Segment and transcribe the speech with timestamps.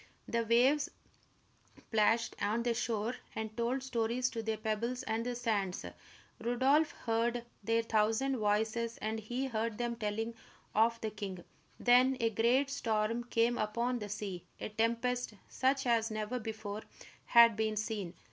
[0.27, 0.89] The waves
[1.91, 5.85] plashed on the shore and told stories to the pebbles and the sands.
[6.43, 10.33] Rodolph heard their thousand voices, and he heard them telling
[10.73, 11.43] of the king.
[11.79, 16.81] Then a great storm came upon the sea, a tempest such as never before
[17.25, 18.15] had been seen.